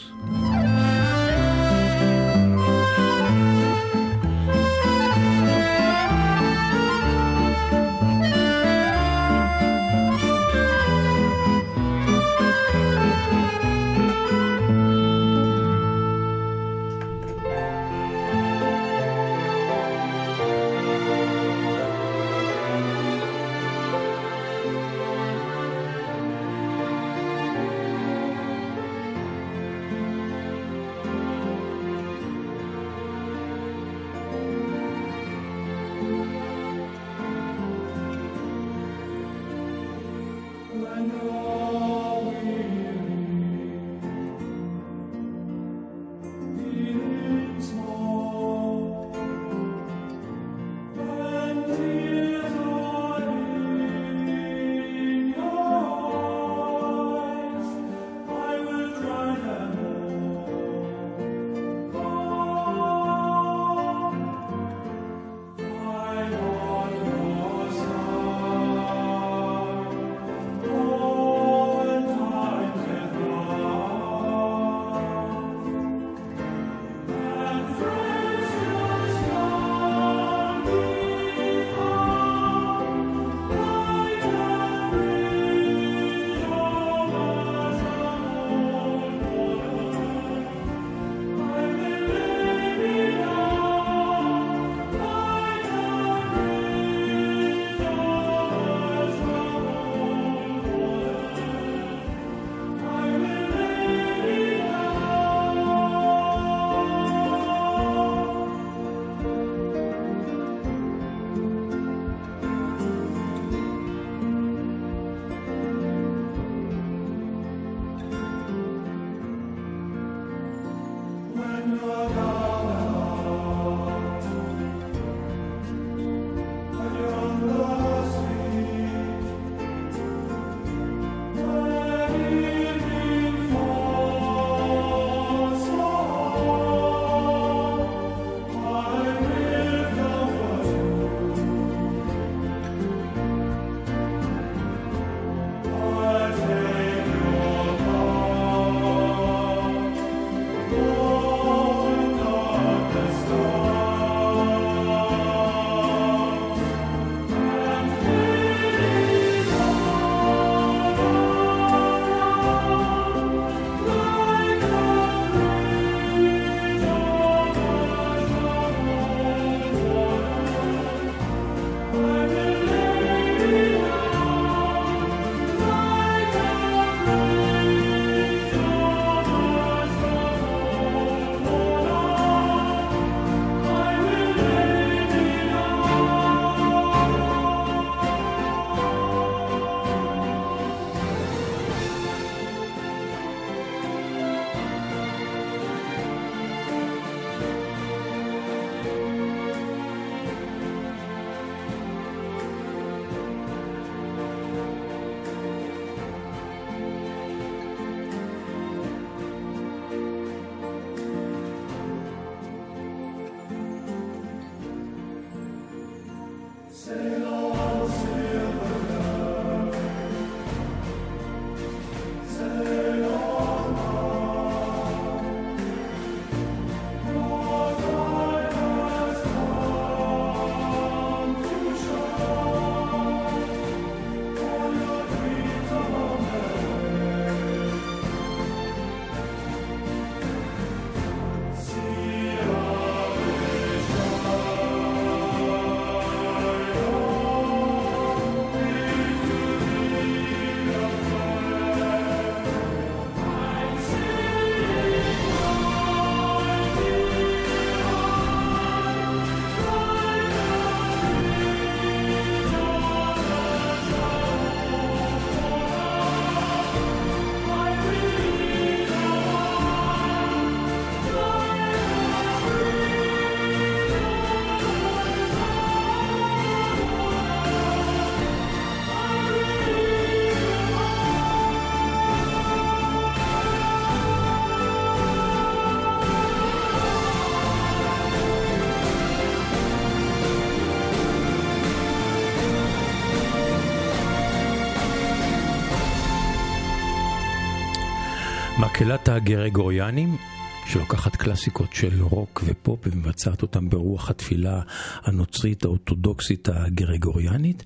מקהלת 298.84 299.10
הגרגוריאנים, 299.10 300.18
שלוקחת 300.66 301.16
קלאסיקות 301.16 301.74
של 301.74 302.02
רוק 302.02 302.44
ופופ 302.46 302.80
ומבצעת 302.88 303.42
אותם 303.42 303.70
ברוח 303.70 304.10
התפילה 304.10 304.62
הנוצרית 305.04 305.64
האורתודוקסית 305.64 306.50
הגרגוריאנית, 306.50 307.64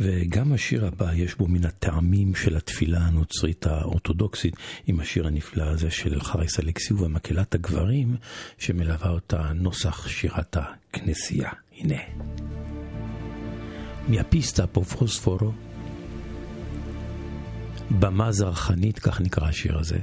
וגם 0.00 0.52
השיר 0.52 0.86
הבא 0.86 1.14
יש 1.14 1.34
בו 1.34 1.46
מן 1.46 1.64
הטעמים 1.64 2.34
של 2.34 2.56
התפילה 2.56 2.98
הנוצרית 2.98 3.66
האורתודוקסית, 3.66 4.54
עם 4.86 5.00
השיר 5.00 5.26
הנפלא 5.26 5.64
הזה 5.64 5.90
של 5.90 6.20
חריס 6.20 6.60
אלכסיו 6.60 6.98
ומקהלת 6.98 7.54
הגברים, 7.54 8.16
שמלווה 8.58 9.10
אותה 9.10 9.52
נוסח 9.54 10.08
שירת 10.08 10.56
הכנסייה. 10.56 11.50
הנה. 11.78 11.98
מהפיסטה 14.08 14.66
פופרוספורו, 14.66 15.52
במה 17.90 18.32
זרחנית, 18.32 18.98
כך 18.98 19.20
נקרא 19.20 19.48
השיר 19.48 19.78
הזה. 19.78 19.98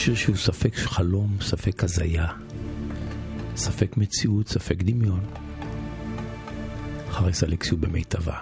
שיר 0.00 0.14
שהוא 0.14 0.36
ספק 0.36 0.74
חלום, 0.74 1.36
ספק 1.40 1.84
הזיה, 1.84 2.26
ספק 3.56 3.96
מציאות, 3.96 4.48
ספק 4.48 4.82
דמיון. 4.82 5.20
חריס 7.10 7.44
אלכסיו 7.44 7.78
במיטבה. 7.78 8.38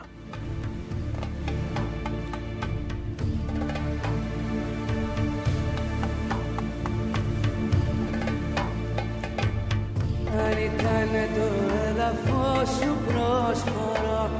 Αν 10.39 10.59
ήταν 10.59 11.11
το 11.35 11.47
έδαφος 11.89 12.68
σου 12.68 12.93
πρόσφορο 13.07 14.31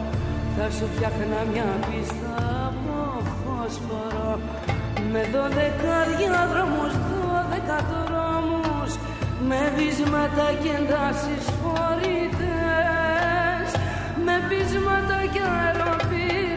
Θα 0.57 0.70
σου 0.70 0.87
φτιάχνα 0.95 1.45
μια 1.53 1.64
πίστα 1.87 2.72
από 2.72 3.22
φόσφορο 3.45 4.39
Με 5.12 5.22
δώδεκα 5.34 5.97
διάδρομους, 6.18 6.93
δώδεκα 7.10 7.80
δρόμους 7.91 8.91
Με 9.47 9.62
βίσματα 9.76 10.47
και 10.62 10.72
εντάσεις 10.82 11.45
φορητές. 11.62 12.50
Με 14.26 14.36
βίσματα 14.50 15.20
και 15.34 15.41
αεροπειρατές 15.60 16.49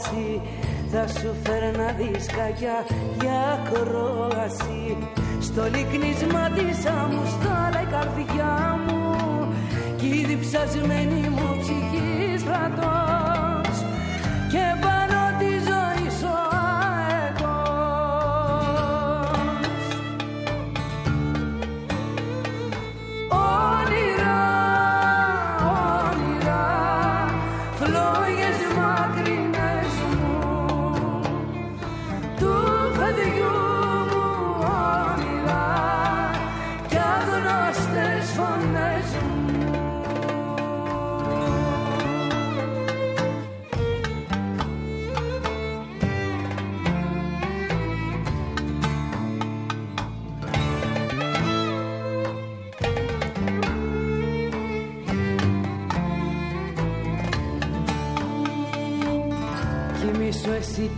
όαση 0.00 0.40
Θα 0.92 1.06
σου 1.20 1.34
φέρνα 1.42 1.92
δισκάκια 1.92 2.86
για 3.20 3.70
κρόαση 3.72 4.96
Στο 5.40 5.62
λυκνίσμα 5.62 6.50
της 6.50 6.86
άμμου 6.86 7.22
στάλα 7.26 7.82
η 7.82 7.86
καρδιά 7.90 8.78
μου. 8.86 9.16
Κι 9.96 10.06
η 10.06 10.24
διψασμένη 10.24 11.28
μου 11.28 11.56
ψυχή 11.60 12.38
στρατός 12.38 12.99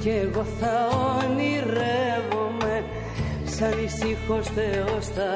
κι 0.03 0.09
εγώ 0.09 0.45
θα 0.61 0.89
ονειρεύομαι 1.19 2.85
Σαν 3.45 3.75
ησύχος 3.85 4.47
Θεός 4.47 5.07
θα 5.07 5.31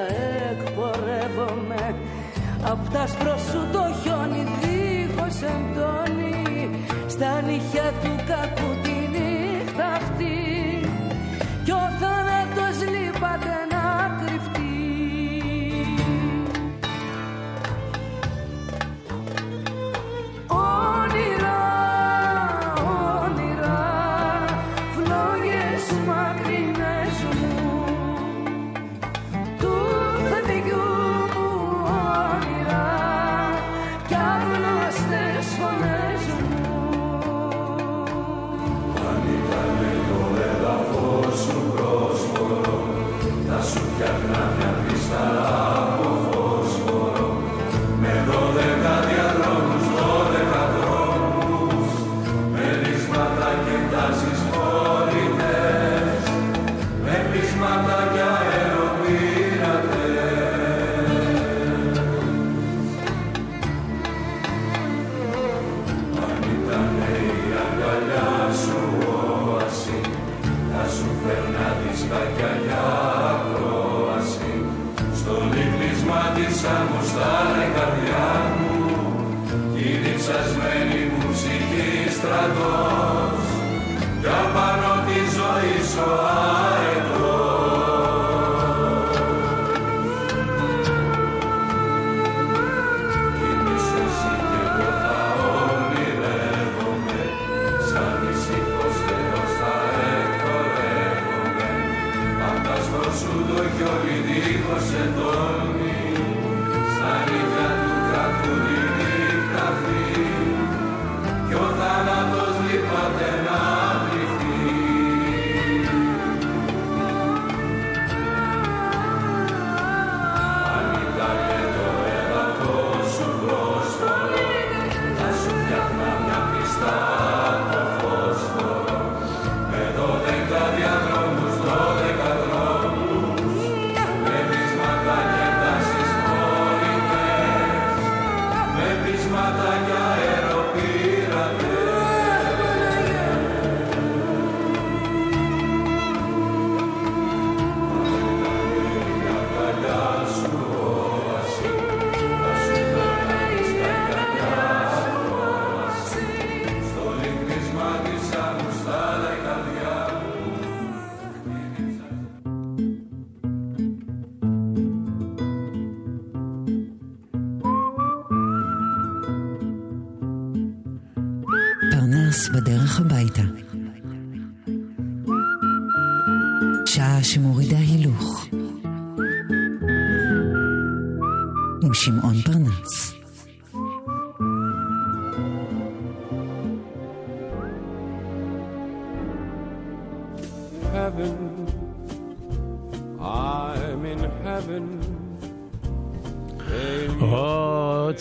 εκπορεύομαι. 0.50 1.94
Απ' 2.70 2.92
τα 2.92 3.00
άσπρο 3.00 3.36
σου 3.50 3.60
το 3.72 3.84
χιόνι 4.02 4.46
δίχως 4.60 5.36
εντόνι 5.42 5.75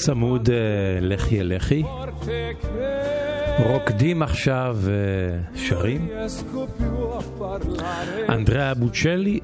צמוד 0.06 0.50
אה, 0.50 0.56
לחי 1.02 1.40
אל 1.40 1.56
לחי. 1.56 1.84
רוקדים 3.60 4.22
עכשיו 4.22 4.78
אה, 4.88 4.94
שרים. 5.56 6.08
אנדריאה 8.30 8.74
בוצ'לי 8.74 9.40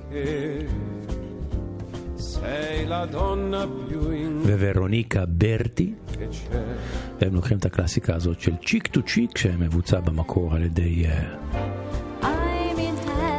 וורוניקה 4.46 5.26
ברטי. 5.26 5.94
והם 7.22 7.36
לוקחים 7.36 7.58
את 7.58 7.66
הקלאסיקה 7.66 8.16
הזאת 8.16 8.42
של 8.42 8.54
Cheek 8.66 8.88
to 8.88 9.02
Cheek 9.02 9.38
שמבוצע 9.38 10.00
במקור 10.00 10.56
על 10.56 10.64
ידי 10.64 11.06
אה, 11.06 11.36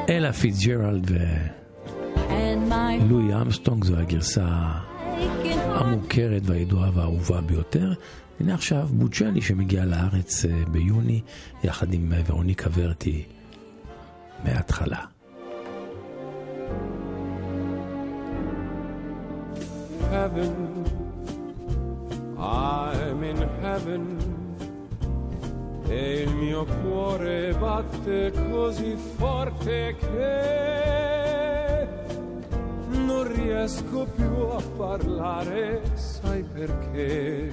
אלה 0.09 0.33
פיצג'רלד 0.33 1.11
ולואי 1.11 3.43
אמסטונג, 3.43 3.85
זו 3.85 3.97
הגרסה 3.97 4.47
המוכרת 5.75 6.43
והידועה 6.45 6.91
והאהובה 6.95 7.41
ביותר. 7.41 7.93
הנה 8.41 8.55
עכשיו 8.55 8.89
בוצ'לי 8.91 9.43
שמגיע 9.43 9.85
לארץ 9.85 10.45
אה, 10.45 10.65
ביוני 10.71 11.21
יחד 11.65 11.95
עם 11.95 12.13
אה, 12.13 12.21
ורוניקה 12.27 12.71
ורטי 12.75 13.25
מההתחלה. 14.45 15.05
heaven. 20.13 20.55
I'm 22.39 23.23
in 23.25 23.49
heaven. 23.63 24.05
E 25.89 26.23
il 26.23 26.35
mio 26.35 26.65
cuore 26.83 27.55
batte 27.59 28.33
così 28.51 28.97
forte 29.17 29.97
che 29.99 31.22
non 33.05 33.33
riesco 33.33 34.07
più 34.15 34.35
a 34.51 34.63
parlare, 34.77 35.83
sai 35.95 36.43
perché? 36.43 37.51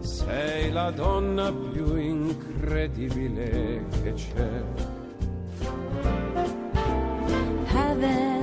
Sei 0.00 0.70
la 0.70 0.90
donna 0.90 1.52
più 1.52 1.96
incredibile 1.96 3.84
che 4.02 4.12
c'è. 4.12 4.62
heaven. 7.74 8.33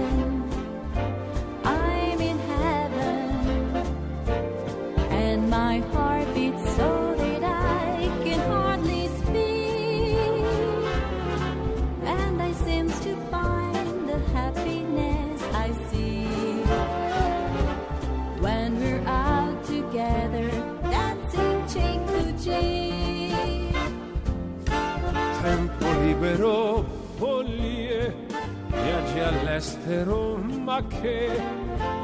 All'estero, 29.40 30.38
ma 30.38 30.82
che 30.88 31.30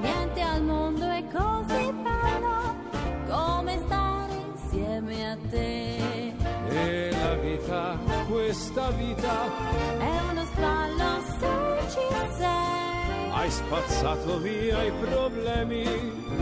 Niente 0.01 0.41
al 0.41 0.63
mondo 0.63 1.05
è 1.05 1.23
così 1.32 1.91
bello 1.91 2.75
come 3.30 3.78
stare 3.86 4.34
insieme 4.53 5.32
a 5.32 5.38
te. 5.49 6.34
è 6.69 7.09
la 7.11 7.36
vita, 7.36 7.97
questa 8.30 8.89
vita, 8.91 9.45
È 9.99 10.19
uno 10.32 10.43
sballo 10.53 11.21
se 11.39 11.47
ci 11.89 11.99
sei. 12.38 13.32
hai 13.32 13.49
spazzato 13.51 14.38
via 14.39 14.84
i 14.84 14.91
problemi, 14.91 15.84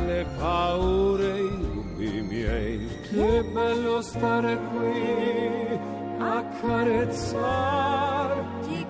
le 0.05 0.25
paure, 0.37 1.39
i 1.39 1.49
dubbi 1.59 2.21
miei. 2.21 2.87
Che 3.09 3.43
bello 3.53 4.01
stare 4.01 4.59
qui 4.71 5.79
a 6.19 6.43
carezzarti 6.61 8.85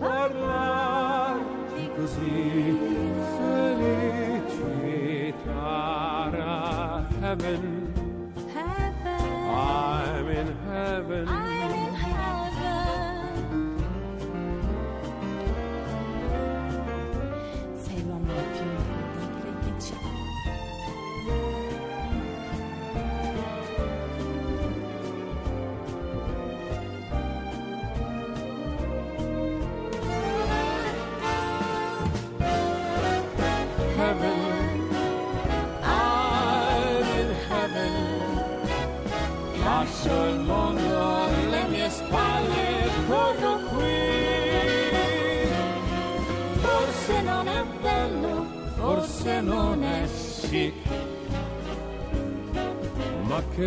così, 0.00 0.08
parlarti 0.08 1.90
così, 1.94 3.12
felicità. 3.90 4.78
Heaven, 7.20 7.62
Heaven, 8.54 9.20
I'm 9.52 10.28
in 10.28 10.48
heaven. 10.66 11.28
I'm 11.28 11.49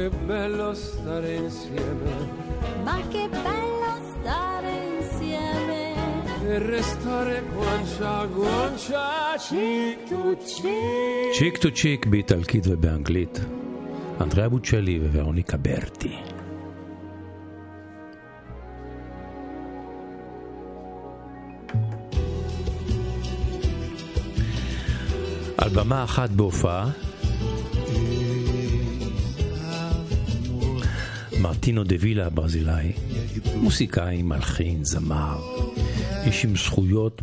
che 0.03 0.09
bello 0.09 0.73
stare 0.73 1.35
insieme 1.35 2.11
ma 2.83 2.97
che 3.07 3.29
bello 3.29 3.91
stare 4.11 4.73
insieme. 4.99 5.81
e 6.45 6.59
restare 6.59 7.41
guancia 7.53 8.09
a 8.19 8.25
guancia, 8.25 9.35
cheek 9.37 10.09
to 10.09 10.35
cheek. 10.45 11.33
צ'יק 11.39 11.57
טו 11.57 11.71
צ'יק 11.71 12.05
באיטלקית 12.05 12.63
ובאנגלית. 12.67 13.39
אנדריאה 14.21 14.49
בוצ'לי 14.49 14.99
וורוניקה 14.99 15.57
ברטי. 15.57 16.15
על 25.57 25.69
במה 25.69 26.03
אחת 26.03 26.29
בהופעה, 26.29 26.89
מרטינו 31.43 31.83
דה 31.83 31.95
וילה 31.99 32.25
הברזילאי, 32.25 32.91
מוסיקאי, 33.55 34.21
מלחין, 34.21 34.83
זמר, 34.83 35.41
איש 36.25 36.45
עם 36.45 36.55
זכויות 36.55 37.21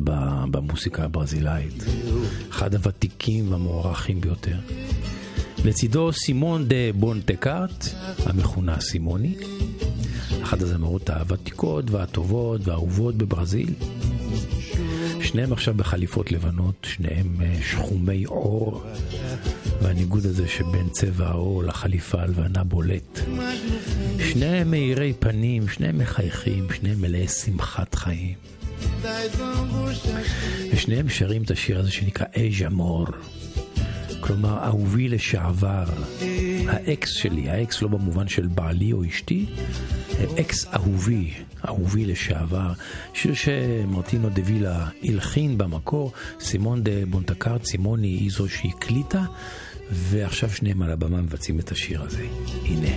במוסיקה 0.51 1.05
הברזילאית, 1.05 1.85
אחד 2.51 2.75
הוותיקים 2.75 3.53
והמוערכים 3.53 4.21
ביותר. 4.21 4.57
לצידו 5.65 6.13
סימון 6.13 6.69
דה 6.69 6.93
בונטקארט, 6.95 7.85
המכונה 8.27 8.81
סימוני, 8.81 9.35
אחת 10.43 10.63
הזמרות 10.63 11.11
הוותיקות 11.11 11.91
והטובות 11.91 12.61
והאהובות 12.65 13.17
בברזיל. 13.17 13.75
שניהם 15.23 15.53
עכשיו 15.53 15.75
בחליפות 15.75 16.33
לבנות, 16.33 16.75
שניהם 16.83 17.37
אה, 17.43 17.57
שחומי 17.63 18.25
עור, 18.25 18.85
והניגוד 19.83 20.27
הזה 20.27 20.49
שבין 20.49 20.89
צבע 20.91 21.27
העור 21.27 21.65
לחליפה 21.65 22.23
הלבנה 22.23 22.65
בולט. 22.65 23.21
שניהם 24.33 24.71
מאירי 24.71 25.13
פנים, 25.19 25.69
שניהם 25.69 25.99
מחייכים, 25.99 26.67
שניהם 26.73 27.01
מלאי 27.01 27.29
שמחת 27.29 27.95
חיים. 27.95 28.35
ושניהם 30.73 31.09
שרים 31.09 31.43
את 31.43 31.51
השיר 31.51 31.79
הזה 31.79 31.91
שנקרא 31.91 32.27
אייז'ה 32.37 32.69
מור. 32.69 33.07
כלומר, 34.21 34.65
אהובי 34.65 35.09
לשעבר, 35.09 35.85
האקס 36.67 37.11
שלי, 37.11 37.51
האקס 37.51 37.83
לא 37.83 37.89
במובן 37.89 38.29
של 38.29 38.47
בעלי 38.47 38.93
או 38.93 39.05
אשתי, 39.05 39.47
אקס 40.41 40.67
אהובי, 40.75 41.31
אהובי 41.69 42.05
לשעבר, 42.05 42.73
שיר 43.15 43.35
שמרטינו 43.35 44.29
דה 44.29 44.43
וילה 44.45 44.89
הלחין 45.03 45.59
במקור, 45.59 46.13
סימון 46.41 46.83
דה 46.83 47.07
בונטקארט, 47.11 47.65
סימוני 47.65 48.09
היא 48.09 48.31
זו 48.31 48.49
שהקליטה, 48.49 49.23
ועכשיו 49.91 50.51
שניהם 50.51 50.83
על 50.83 50.91
הבמה 50.91 51.21
מבצעים 51.23 51.59
את 51.59 51.73
השיר 51.73 52.03
הזה. 52.03 52.27
הנה. 52.65 52.97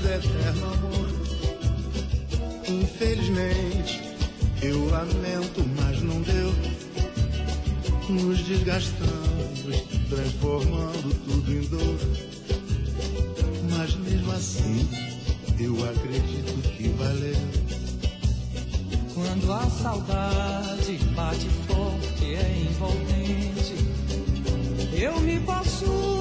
do 0.00 0.08
eterno 0.08 0.72
amor. 0.72 1.08
Infelizmente, 2.68 4.00
eu 4.62 4.88
lamento, 4.88 5.64
mas 5.76 6.00
não 6.02 6.20
deu. 6.22 6.52
Nos 8.08 8.40
desgastamos, 8.40 9.60
transformando 10.08 11.14
tudo 11.26 11.52
em 11.52 11.60
dor. 11.62 11.98
Mas 13.70 13.94
mesmo 13.96 14.32
assim, 14.32 14.88
eu 15.58 15.74
acredito 15.90 16.68
que 16.76 16.88
valeu. 16.88 17.36
Quando 19.14 19.52
a 19.52 19.70
saudade 19.70 20.98
bate 21.14 21.48
forte, 21.68 22.34
é 22.34 22.66
envolvente. 22.68 23.74
Eu 24.98 25.20
me 25.20 25.38
possuo. 25.40 26.19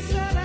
said 0.00 0.41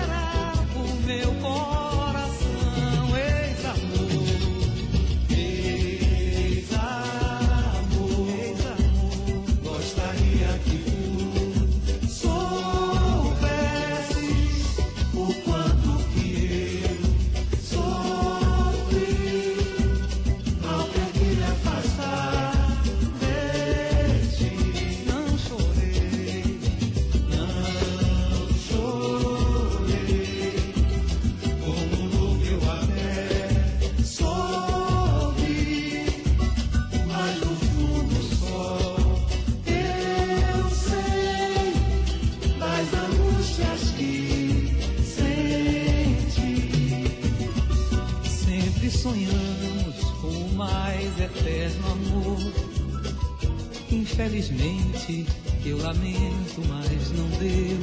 Infelizmente, 54.18 55.24
eu 55.64 55.78
lamento, 55.78 56.60
mas 56.66 57.12
não 57.12 57.28
deu. 57.38 57.78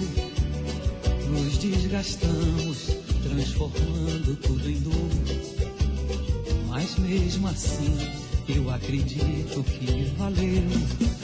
Nos 1.30 1.58
desgastamos, 1.60 2.88
transformando 3.24 4.36
tudo 4.42 4.70
em 4.70 4.82
dor. 4.82 4.94
Mas 6.68 6.98
mesmo 6.98 7.48
assim, 7.48 7.98
eu 8.50 8.70
acredito 8.70 9.64
que 9.64 10.12
valeu. 10.18 11.15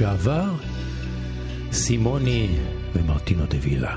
לשעבר, 0.00 0.54
סימוני 1.72 2.48
ומרטינו 2.94 3.46
דה 3.46 3.56
וילה. 3.62 3.96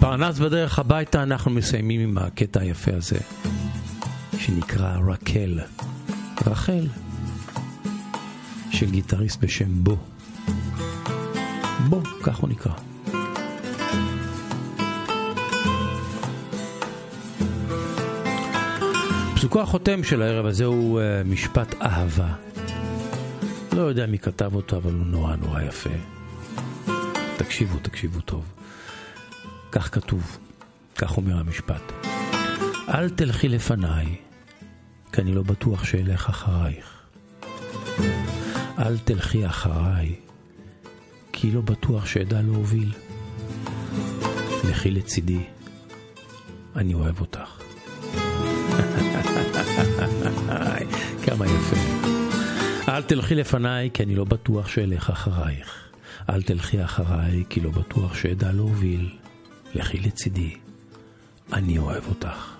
פרנס 0.00 0.38
בדרך 0.38 0.78
הביתה 0.78 1.22
אנחנו 1.22 1.50
מסיימים 1.50 2.00
עם 2.00 2.18
הקטע 2.18 2.60
היפה 2.60 2.90
הזה 2.94 3.18
שנקרא 4.38 4.98
רקל. 5.06 5.60
רחל. 6.46 7.01
של 8.82 8.90
גיטריסט 8.90 9.40
בשם 9.40 9.84
בו. 9.84 9.96
בו, 11.88 12.02
כך 12.22 12.36
הוא 12.36 12.48
נקרא. 12.48 12.72
פסוקו 19.34 19.60
החותם 19.60 20.04
של 20.04 20.22
הערב 20.22 20.46
הזה 20.46 20.64
הוא 20.64 21.00
uh, 21.00 21.28
משפט 21.28 21.74
אהבה. 21.82 22.34
לא 23.72 23.82
יודע 23.82 24.06
מי 24.06 24.18
כתב 24.18 24.54
אותו, 24.54 24.76
אבל 24.76 24.92
הוא 24.92 25.06
נורא 25.06 25.36
נורא 25.36 25.62
יפה. 25.62 25.90
תקשיבו, 27.36 27.78
תקשיבו 27.78 28.20
טוב. 28.20 28.44
כך 29.72 29.94
כתוב, 29.94 30.38
כך 30.96 31.16
אומר 31.16 31.38
המשפט. 31.38 31.92
אל 32.88 33.10
תלכי 33.10 33.48
לפניי, 33.48 34.16
כי 35.12 35.20
אני 35.20 35.34
לא 35.34 35.42
בטוח 35.42 35.84
שאלך 35.84 36.28
אחרייך. 36.28 37.02
אל 38.78 38.98
תלכי 38.98 39.46
אחריי, 39.46 40.14
כי 41.32 41.50
לא 41.50 41.60
בטוח 41.60 42.06
שאדע 42.06 42.42
להוביל. 42.42 42.92
לכי 44.70 44.90
לצידי, 44.90 45.42
אני 46.76 46.94
אוהב 46.94 47.20
אותך. 47.20 47.50
כמה 51.24 51.46
יפה. 51.46 51.76
אל 52.88 53.02
תלכי 53.02 53.34
לפניי, 53.34 53.90
כי 53.94 54.02
אני 54.02 54.14
לא 54.14 54.24
בטוח 54.24 54.68
שאלך 54.68 55.10
אחרייך. 55.10 55.88
אל 56.30 56.42
תלכי 56.42 56.84
אחריי, 56.84 57.44
כי 57.48 57.60
לא 57.60 57.70
בטוח 57.70 58.14
שאדע 58.14 58.52
להוביל. 58.52 59.10
לכי 59.74 59.98
לצידי, 59.98 60.56
אני 61.52 61.78
אוהב 61.78 62.08
אותך. 62.08 62.54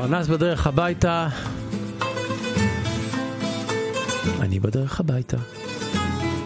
פרנס 0.00 0.28
בדרך 0.28 0.66
הביתה, 0.66 1.28
אני 4.40 4.60
בדרך 4.60 5.00
הביתה. 5.00 5.36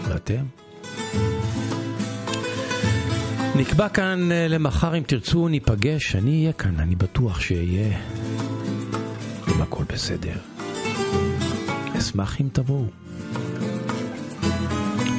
ואתם? 0.09 0.45
נקבע 3.57 3.89
כאן 3.89 4.33
אה, 4.33 4.49
למחר, 4.49 4.99
אם 4.99 5.03
תרצו, 5.07 5.49
ניפגש, 5.49 6.17
אני 6.17 6.41
אהיה 6.41 6.53
כאן, 6.53 6.81
אני 6.81 6.97
בטוח 6.97 7.41
שאהיה. 7.41 7.99
אם 9.49 9.63
הכל 9.63 9.85
בסדר. 9.93 10.37
אשמח 11.99 12.41
אם 12.41 12.49
תבואו. 12.53 12.87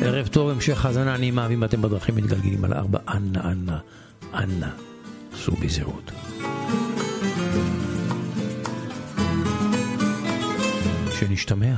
ערב 0.01 0.27
טוב, 0.27 0.49
המשך 0.49 0.85
האזנה 0.85 1.17
נעימה, 1.17 1.47
ואם 1.49 1.63
אתם 1.63 1.81
בדרכים 1.81 2.15
מתגלגלים 2.15 2.65
על 2.65 2.73
ארבע, 2.73 2.99
אנא, 3.07 3.39
אנא, 3.39 3.77
אנא, 4.33 4.67
סעו 5.35 5.55
בזהירות. 5.55 6.11
שנשתמע. 11.22 11.74